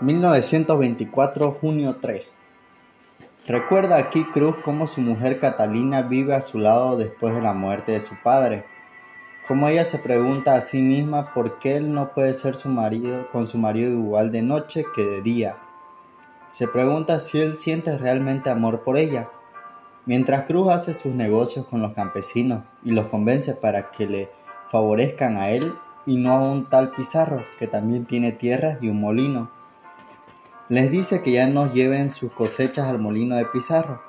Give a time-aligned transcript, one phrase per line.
[0.00, 2.32] 1924, junio 3.
[3.46, 7.92] Recuerda aquí Cruz cómo su mujer Catalina vive a su lado después de la muerte
[7.92, 8.64] de su padre.
[9.46, 13.28] Cómo ella se pregunta a sí misma por qué él no puede ser su marido
[13.30, 15.58] con su marido igual de noche que de día.
[16.48, 19.28] Se pregunta si él siente realmente amor por ella.
[20.06, 24.30] Mientras Cruz hace sus negocios con los campesinos y los convence para que le
[24.68, 25.74] favorezcan a él
[26.06, 29.59] y no a un tal Pizarro que también tiene tierras y un molino
[30.70, 34.00] les dice que ya no lleven sus cosechas al molino de Pizarro.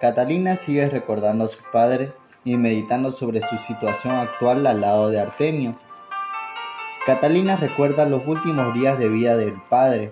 [0.00, 5.20] Catalina sigue recordando a su padre y meditando sobre su situación actual al lado de
[5.20, 5.76] Artemio.
[7.04, 10.10] Catalina recuerda los últimos días de vida del padre,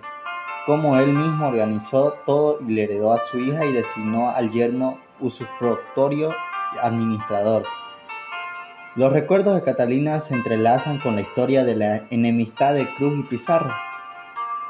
[0.67, 4.99] cómo él mismo organizó todo y le heredó a su hija y designó al yerno
[5.19, 6.35] usufructorio
[6.83, 7.65] administrador.
[8.95, 13.23] Los recuerdos de Catalina se entrelazan con la historia de la enemistad de Cruz y
[13.23, 13.88] Pizarro.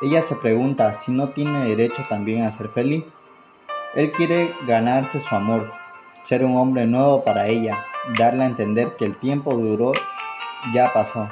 [0.01, 3.03] Ella se pregunta si no tiene derecho también a ser feliz.
[3.95, 5.73] Él quiere ganarse su amor,
[6.23, 7.83] ser un hombre nuevo para ella,
[8.17, 9.91] darle a entender que el tiempo duró
[10.73, 11.29] ya pasó.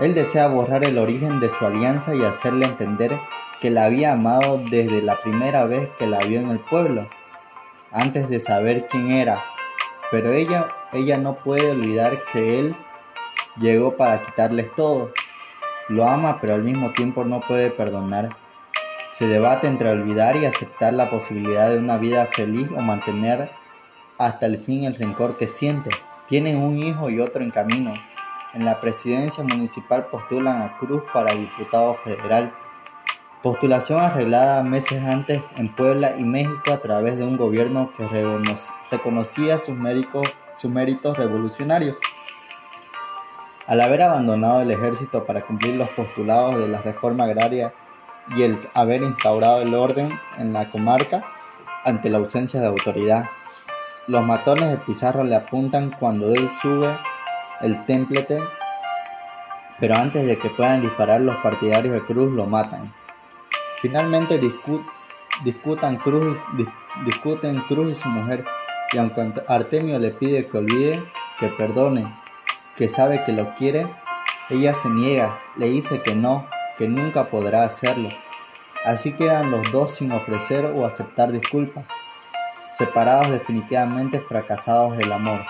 [0.00, 3.20] Él desea borrar el origen de su alianza y hacerle entender
[3.60, 7.08] que la había amado desde la primera vez que la vio en el pueblo,
[7.92, 9.44] antes de saber quién era.
[10.10, 12.76] Pero ella, ella no puede olvidar que él
[13.58, 15.12] llegó para quitarles todo,
[15.90, 18.30] lo ama pero al mismo tiempo no puede perdonar.
[19.10, 23.50] Se debate entre olvidar y aceptar la posibilidad de una vida feliz o mantener
[24.18, 25.90] hasta el fin el rencor que siente.
[26.28, 27.92] Tienen un hijo y otro en camino.
[28.54, 32.52] En la presidencia municipal postulan a Cruz para diputado federal.
[33.42, 38.06] Postulación arreglada meses antes en Puebla y México a través de un gobierno que
[38.90, 41.96] reconocía sus méritos, sus méritos revolucionarios.
[43.70, 47.72] Al haber abandonado el ejército para cumplir los postulados de la reforma agraria
[48.36, 51.22] y el haber instaurado el orden en la comarca
[51.84, 53.26] ante la ausencia de autoridad,
[54.08, 56.98] los matones de Pizarro le apuntan cuando él sube
[57.60, 58.40] el templete,
[59.78, 62.92] pero antes de que puedan disparar los partidarios de Cruz lo matan.
[63.80, 64.40] Finalmente
[65.44, 66.40] discutan Cruz
[67.04, 68.44] discuten Cruz y su mujer,
[68.92, 71.00] y aunque Artemio le pide que olvide,
[71.38, 72.18] que perdone
[72.80, 73.86] que sabe que lo quiere,
[74.48, 76.48] ella se niega, le dice que no,
[76.78, 78.08] que nunca podrá hacerlo.
[78.86, 81.84] Así quedan los dos sin ofrecer o aceptar disculpas,
[82.72, 85.44] separados definitivamente fracasados del amor.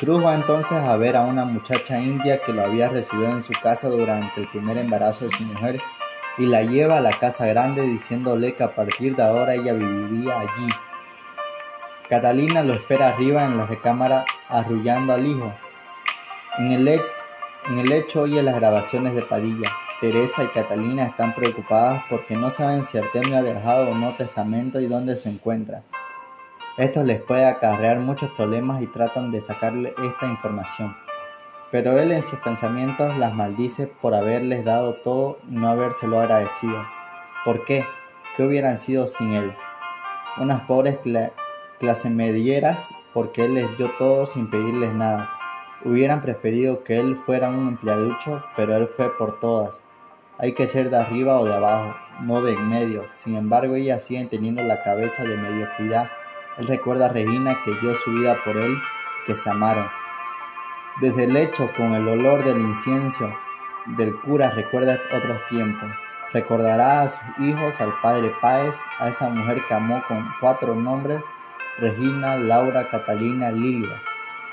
[0.00, 3.52] Cruz va entonces a ver a una muchacha india que lo había recibido en su
[3.52, 5.80] casa durante el primer embarazo de su mujer
[6.38, 10.40] y la lleva a la casa grande diciéndole que a partir de ahora ella viviría
[10.40, 10.72] allí.
[12.08, 15.54] Catalina lo espera arriba en la recámara arrullando al hijo,
[16.58, 19.68] en el, hecho oye las grabaciones de Padilla.
[20.00, 24.80] Teresa y Catalina están preocupadas porque no saben si Artemio ha dejado o no testamento
[24.80, 25.82] y dónde se encuentra.
[26.76, 30.96] Esto les puede acarrear muchos problemas y tratan de sacarle esta información.
[31.70, 36.84] Pero él en sus pensamientos las maldice por haberles dado todo y no habérselo agradecido.
[37.44, 37.84] ¿Por qué?
[38.36, 39.56] ¿Qué hubieran sido sin él?
[40.38, 40.98] Unas pobres
[41.78, 45.30] clase medieras porque él les dio todo sin pedirles nada.
[45.82, 49.84] Hubieran preferido que él fuera un empleaducho, pero él fue por todas.
[50.38, 53.04] Hay que ser de arriba o de abajo, no de en medio.
[53.10, 56.10] Sin embargo, ellas siguen teniendo la cabeza de mediocridad.
[56.58, 58.76] Él recuerda a Regina que dio su vida por él,
[59.26, 59.86] que se amaron.
[61.00, 63.32] Desde el lecho, con el olor del incienso
[63.86, 65.90] del cura, recuerda otros tiempos.
[66.32, 71.20] Recordará a sus hijos, al padre Páez, a esa mujer que amó con cuatro nombres,
[71.78, 74.00] Regina, Laura, Catalina, Lilia.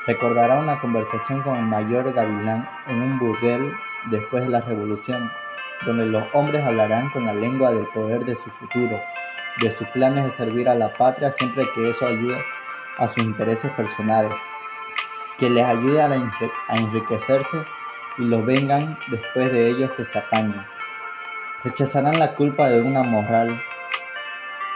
[0.07, 3.71] Recordará una conversación con el mayor Gavilán en un burdel
[4.05, 5.31] después de la revolución,
[5.85, 8.99] donde los hombres hablarán con la lengua del poder de su futuro,
[9.61, 12.43] de sus planes de servir a la patria siempre que eso ayude
[12.97, 14.33] a sus intereses personales,
[15.37, 16.09] que les ayude a,
[16.75, 17.63] enriquecerse
[18.17, 20.65] y los vengan después de ellos que se apañen.
[21.63, 23.61] Rechazarán la culpa de una moral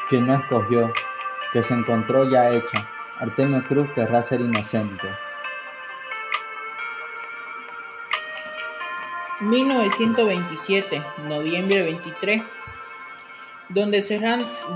[0.08, 0.94] que no escogió,
[1.52, 5.08] que se encontró ya hecha Artemio Cruz querrá ser inocente.
[9.42, 12.42] 1927, noviembre 23,
[13.70, 14.20] donde se,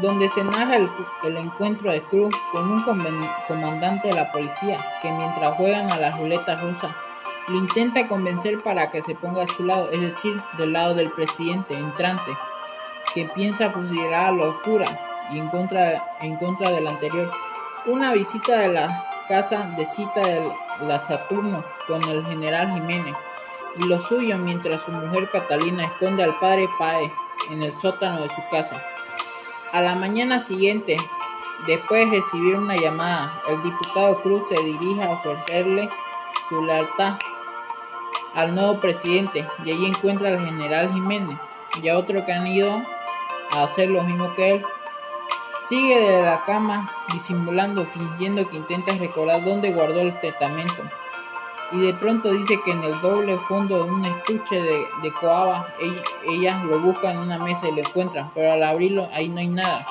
[0.01, 5.56] donde se narra el, encuentro de Cruz con un comandante de la policía que mientras
[5.56, 6.95] juegan a la ruleta rusa
[7.47, 11.09] lo intenta convencer para que se ponga a su lado, es decir, del lado del
[11.09, 12.31] presidente entrante,
[13.13, 14.85] que piensa fusilar a la oscura
[15.31, 17.31] y en contra, en contra del anterior.
[17.88, 20.41] Una visita de la casa de cita de
[20.88, 23.15] la Saturno con el general Jiménez,
[23.77, 27.12] y lo suyo mientras su mujer Catalina esconde al padre Pae
[27.50, 28.83] en el sótano de su casa.
[29.71, 30.98] A la mañana siguiente,
[31.68, 35.89] después de recibir una llamada, el diputado Cruz se dirige a ofrecerle
[36.48, 37.18] su lealtad
[38.36, 41.38] al nuevo presidente y allí encuentra al general Jiménez
[41.81, 42.81] y a otro que han ido
[43.51, 44.66] a hacer lo mismo que él.
[45.68, 50.83] Sigue de la cama disimulando, fingiendo que intenta recordar dónde guardó el testamento.
[51.71, 55.68] Y de pronto dice que en el doble fondo de un estuche de, de coaba,
[56.27, 59.48] ella, lo busca en una mesa y lo encuentra, pero al abrirlo ahí no hay
[59.48, 59.86] nada.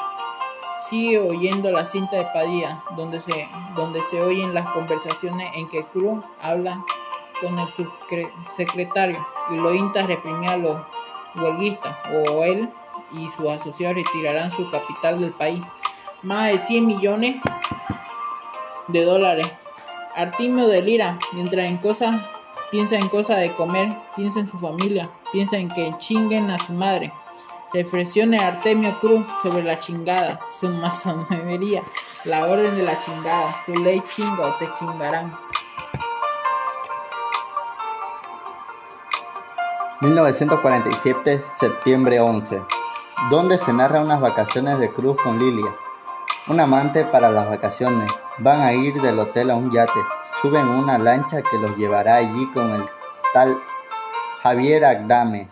[0.88, 5.84] Sigue oyendo la cinta de Padilla, donde se, donde se oyen las conversaciones en que
[5.84, 6.84] Cruz habla
[7.40, 10.76] con el subsecretario y lo insta a reprimir a los
[11.36, 11.96] huelguistas,
[12.26, 12.68] o él
[13.12, 15.64] y sus asociados retirarán su capital del país.
[16.22, 17.36] Más de 100 millones
[18.88, 19.50] de dólares.
[20.18, 22.20] Artimio delira, mientras en cosas,
[22.72, 26.72] piensa en cosas de comer, piensa en su familia, piensa en que chinguen a su
[26.72, 27.12] madre.
[27.72, 31.84] Reflexiones Artemio Cruz sobre la chingada, su masonería,
[32.24, 35.32] la orden de la chingada, su ley chinga o te chingarán.
[40.00, 42.60] 1947, septiembre 11
[43.30, 45.74] donde se narra unas vacaciones de Cruz con Lilia.
[46.46, 48.10] Un amante para las vacaciones.
[48.40, 50.00] Van a ir del hotel a un yate.
[50.40, 52.84] Suben una lancha que los llevará allí con el
[53.34, 53.58] tal
[54.42, 55.48] Javier Agdame.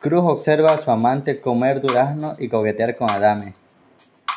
[0.00, 3.54] Cruz observa a su amante comer durazno y coquetear con Adame.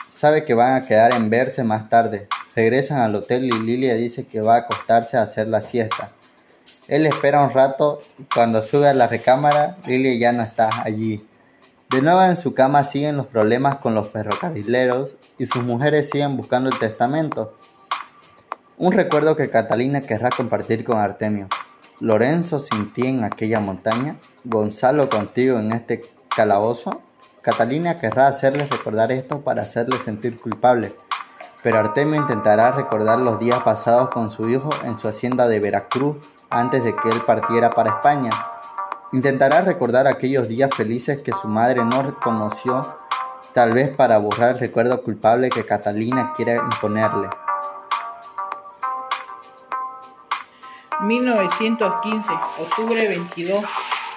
[0.10, 2.28] Sabe que van a quedar en verse más tarde.
[2.56, 6.10] Regresan al hotel y Lilia dice que va a acostarse a hacer la siesta.
[6.88, 8.00] Él espera un rato.
[8.34, 11.26] Cuando sube a la recámara, Lilia ya no está allí.
[11.92, 16.38] De nuevo en su cama siguen los problemas con los ferrocarrileros y sus mujeres siguen
[16.38, 17.58] buscando el testamento.
[18.78, 21.50] Un recuerdo que Catalina querrá compartir con Artemio.
[22.00, 24.16] Lorenzo sin ti en aquella montaña,
[24.46, 26.02] Gonzalo contigo en este
[26.34, 27.02] calabozo.
[27.42, 30.96] Catalina querrá hacerles recordar esto para hacerle sentir culpable,
[31.62, 36.26] pero Artemio intentará recordar los días pasados con su hijo en su hacienda de Veracruz
[36.50, 38.32] antes de que él partiera para España.
[39.14, 42.96] Intentará recordar aquellos días felices que su madre no reconoció,
[43.54, 47.28] tal vez para borrar el recuerdo culpable que Catalina quiere imponerle.
[51.02, 52.32] 1915,
[52.62, 53.66] octubre 22.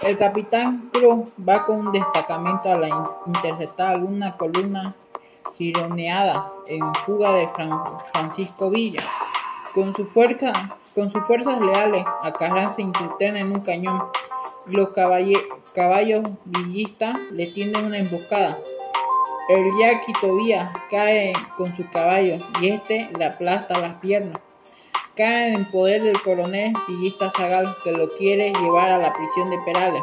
[0.02, 2.88] El capitán Cruz va con un destacamento a la
[3.26, 4.94] interceptar alguna columna
[5.56, 7.48] gironeada en fuga de
[8.12, 9.02] Francisco Villa.
[9.74, 14.00] Con, sus fuerzas leales, a Carranza interna en un cañón
[14.66, 14.88] los
[15.74, 18.58] caballos villistas le tienden una emboscada.
[19.48, 24.42] El yaqui Tobías cae con su caballo y este le aplasta las piernas.
[25.16, 29.58] Cae en poder del coronel villista Zagal que lo quiere llevar a la prisión de
[29.58, 30.02] Perales.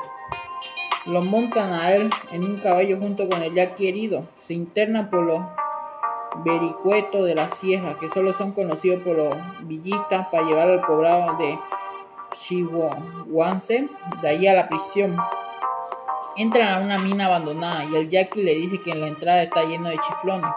[1.08, 4.22] Lo montan a él en un caballo junto con el yaqui herido.
[4.48, 5.44] Se interna por los
[6.46, 11.38] vericuetos de la sierra que solo son conocidos por los villistas para llevar al poblado
[11.38, 11.58] de
[12.34, 13.90] Chihuahuanse,
[14.22, 15.18] de ahí a la prisión.
[16.38, 19.64] Entran a una mina abandonada y el yaqui le dice que en la entrada está
[19.64, 20.50] lleno de chiflones,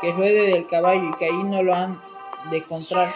[0.00, 2.00] que ruede del caballo y que ahí no lo han
[2.50, 3.08] de encontrar,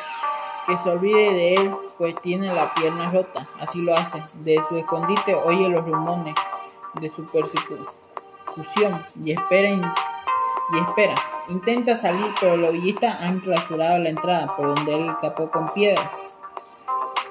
[0.67, 4.23] que se olvide de él, pues tiene la pierna rota, así lo hace.
[4.41, 6.35] De su escondite oye los rumores
[7.01, 11.15] de su persecución y espera, y espera.
[11.49, 16.11] Intenta salir, pero los villistas han clausurado la entrada por donde él escapó con piedra.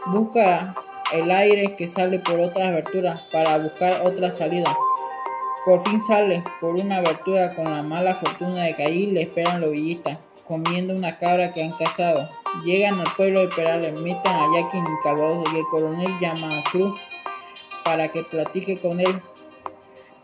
[0.07, 0.75] Busca
[1.13, 4.75] el aire que sale por otras aberturas para buscar otra salida.
[5.65, 9.61] Por fin sale por una abertura con la mala fortuna de que allí le esperan
[9.61, 12.29] los villistas, comiendo una cabra que han cazado.
[12.63, 17.01] Llegan al pueblo de Perales, meten a Jackie en y el coronel llama a Cruz
[17.83, 19.19] para que platique con él.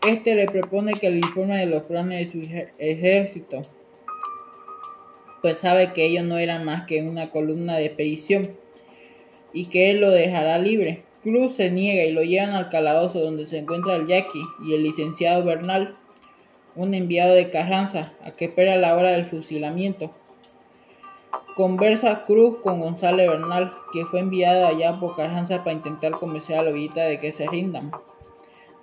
[0.06, 2.48] Este le propone que le informe de los planes de su
[2.78, 3.62] ejército,
[5.42, 8.42] pues sabe que ellos no eran más que una columna de expedición
[9.52, 11.02] y que él lo dejará libre.
[11.22, 14.82] Cruz se niega y lo llevan al calabozo donde se encuentra el Jackie y el
[14.82, 15.92] licenciado Bernal,
[16.74, 20.10] un enviado de Carranza, a que espera la hora del fusilamiento.
[21.54, 26.62] Conversa Cruz con González Bernal, que fue enviado allá por Carranza para intentar convencer a
[26.62, 27.92] la villita de que se rindan.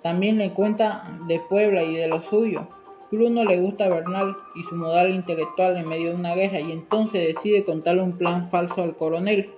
[0.02, 2.66] También le cuenta de Puebla y de lo suyo.
[3.10, 6.60] Cruz no le gusta a Bernal y su modal intelectual en medio de una guerra
[6.60, 9.48] y entonces decide contarle un plan falso al coronel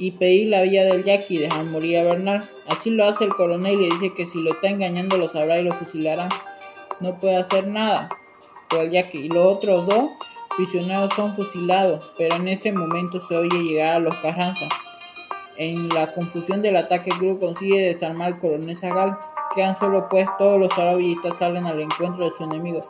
[0.00, 2.42] y pedir la vía del Jackie y dejar morir a Bernal.
[2.66, 5.58] Así lo hace el coronel y le dice que si lo está engañando lo sabrá
[5.58, 6.26] y lo fusilará.
[7.00, 8.08] No puede hacer nada
[8.70, 9.26] por el Jackie.
[9.26, 10.10] Y los otros dos
[10.56, 14.68] prisioneros son fusilados, pero en ese momento se oye llegar a los Carranza.
[15.58, 19.18] En la confusión del ataque, Cruz consigue desarmar al coronel Zagal.
[19.54, 22.80] Quedan solo pues todos los arabillistas salen al encuentro de su enemigo.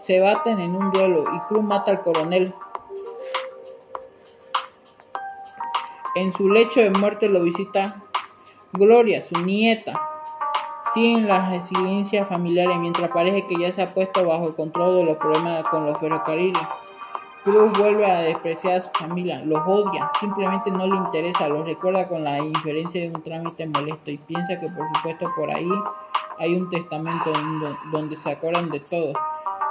[0.00, 2.50] Se baten en un duelo y Cruz mata al coronel.
[6.14, 8.00] En su lecho de muerte lo visita
[8.72, 10.00] Gloria, su nieta.
[10.94, 15.04] Siguen las resiliencias familiares mientras parece que ya se ha puesto bajo el control de
[15.06, 16.62] los problemas con los ferrocarriles.
[17.42, 22.08] Cruz vuelve a despreciar a su familia, los odia, simplemente no le interesa, los recuerda
[22.08, 25.68] con la indiferencia de un trámite molesto y piensa que por supuesto por ahí
[26.38, 27.32] hay un testamento
[27.92, 29.12] donde se acuerdan de todo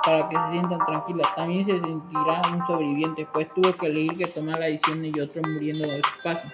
[0.06, 1.28] para que se sientan tranquilos.
[1.36, 5.42] También se sentirá un sobreviviente, pues tuvo que elegir que tomar la decisión y otro
[5.42, 6.48] muriendo de su paso.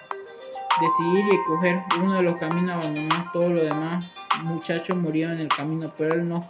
[0.80, 4.10] Decidir y escoger uno de los caminos abandonados, todos los demás
[4.44, 6.40] muchachos murieron en el camino, pero él no,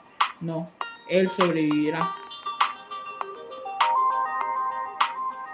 [0.40, 0.66] no,
[1.08, 2.12] él sobrevivirá.